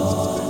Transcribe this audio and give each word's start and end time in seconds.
Lord. 0.00 0.49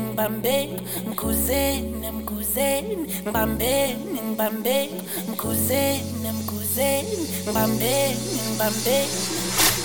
Ngibambeni 0.00 0.80
mkhuzeni 1.10 2.10
mkhuzeni 2.18 2.96
ngibambeni 3.22 4.20
ngibambeni 4.26 5.02
mkhuzeni 5.32 6.28
mkhuzeni 6.38 7.18
ngibambeni 7.42 8.40
ngibambeni 8.50 9.18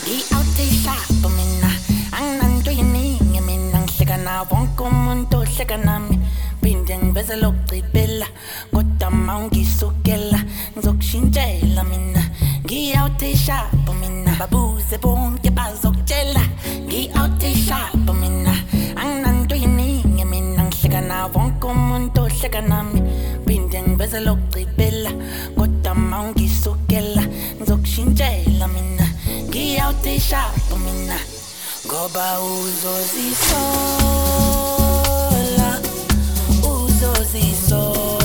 ngi-outishapa 0.05 1.29
mina 1.37 1.71
anginanto 2.11 2.71
yiningi 2.71 3.41
mina. 3.41 3.79
Ngihleka 3.81 4.17
na 4.17 4.41
wonke 4.41 4.83
umuntu 4.83 5.37
ohleka 5.37 5.77
nami. 5.77 6.19
Phinde 6.61 6.97
ngiveze 6.97 7.35
lokugcibela 7.35 8.27
kodwa 8.73 9.11
ma 9.11 9.37
ungisukela 9.37 10.39
ngizokushintshela 10.77 11.83
mina. 11.83 12.23
Ngi-outishapa 12.65 13.93
mina 14.01 14.31
babuze 14.39 14.97
bonke 14.97 15.49
bazokutshela. 15.49 16.41
Ngi-outishapa 16.87 18.13
mina 18.13 18.34
wonke 21.33 21.67
umuntu 21.67 22.21
ohleka 22.21 22.61
nami. 22.61 23.01
Phinde 23.45 23.81
lokugcibela 24.25 25.11
kodwa 25.57 25.95
ma 25.95 26.21
ungisukela 26.21 27.23
ngizokushintshela 27.57 28.67
mina. 28.67 29.07
Ngiyawutishapho 29.49 30.75
mina 30.77 31.17
ngoba 31.85 32.39
uzozisola 32.41 33.65
uzozisola 36.63 38.24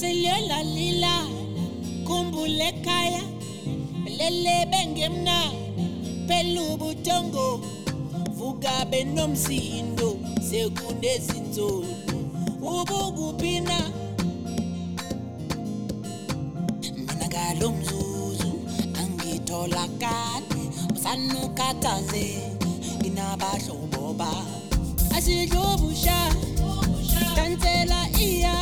silila 0.00 0.58
lila 0.76 1.14
khumbule 2.06 2.68
ekhaya. 2.72 3.22
Lele 4.18 4.56
bengemnana 4.70 5.52
pelubutongo 6.28 7.48
vuka 8.38 8.74
benomsindo 8.90 10.08
sekunezinzolo 10.48 11.94
ubukuphina. 12.72 13.78
Mina 16.80 17.26
ngalo 17.28 17.68
mzuzu 17.76 18.52
angitholakali. 19.00 20.62
Usanukhathazeka 20.94 22.66
nginabahlobo 22.98 24.04
ba. 24.20 24.32
Asidlubusha 25.16 26.18
tansela 27.36 28.00
iya. 28.18 28.59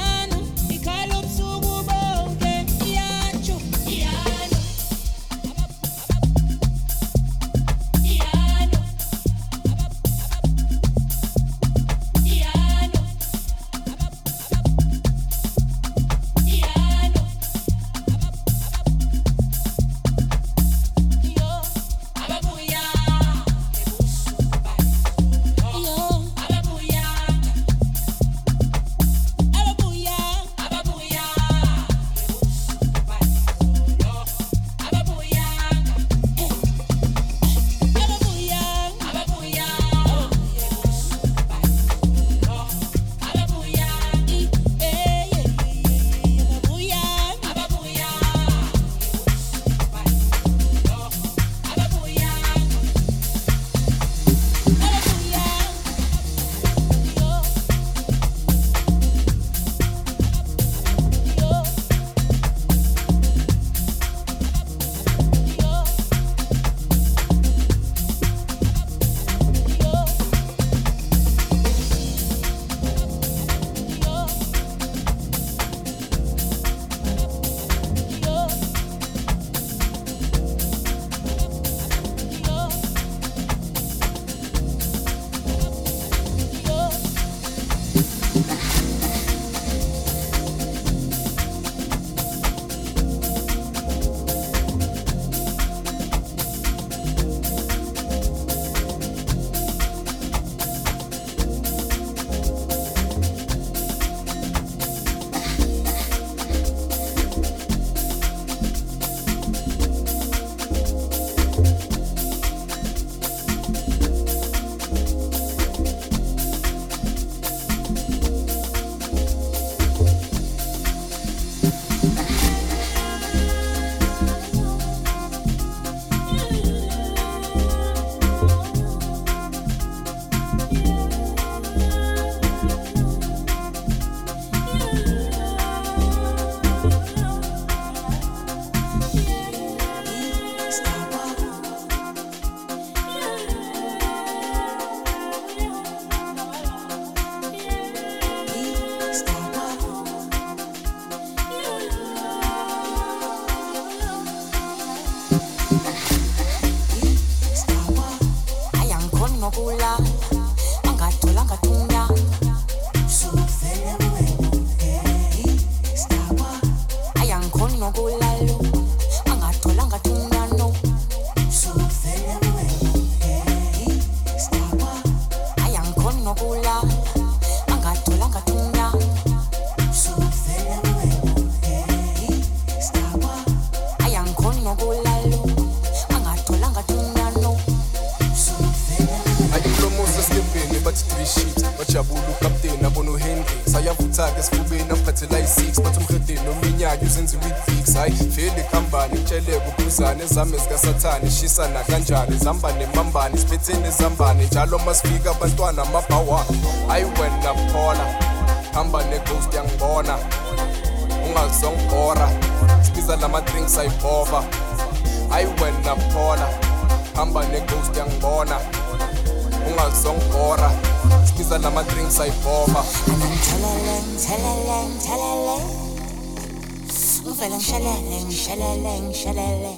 شلن 227.48 227.60
شلن 227.60 228.30
شلن 228.30 229.12
شلن 229.12 229.74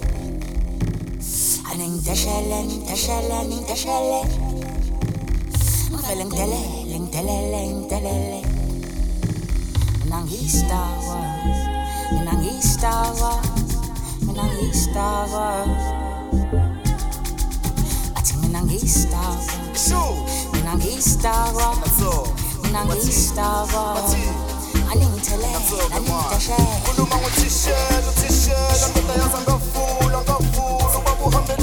هننتشل 1.65 2.51
انتشل 2.51 3.31
انتشل 3.31 4.23
فلنتلل 6.03 6.93
انتلل 6.95 7.53
انتلل 7.53 8.41
من 10.05 10.27
Star 10.49 10.95
Wars 11.07 11.59
من 12.11 12.61
Star 12.61 13.07
Wars 13.19 13.47
من 14.21 14.73
Star 14.73 15.27
Wars 15.33 15.83
من 18.43 18.79
Star 18.87 19.35
Wars 19.47 19.87
من 20.53 20.91
Star 21.01 21.47
Wars 21.55 22.01
من 22.63 23.01
Star 23.11 23.65
Wars 23.73 24.50
I 24.91 24.95
ngothishela 27.17 28.11
to 28.19 28.89
ndoda 28.91 29.13
yaza 29.13 29.39
ngavula 29.41 30.21
ngavula 30.21 30.97
ubaba 30.97 31.25
uhambe 31.25 31.53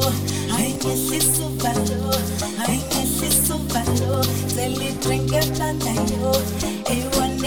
ayinyehlisa 0.56 1.42
uvalo, 1.46 2.00
ayinyehlisa 2.68 3.54
uvalo, 3.54 4.12
cela 4.52 4.84
idrink 4.90 5.32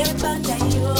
ebandayo, 0.05 0.93